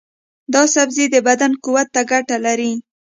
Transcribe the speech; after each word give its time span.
دا 0.53 0.63
سبزی 0.75 1.05
د 1.11 1.15
بدن 1.27 1.51
قوت 1.63 1.87
ته 1.95 2.01
ګټه 2.11 2.37
لري. 2.45 2.73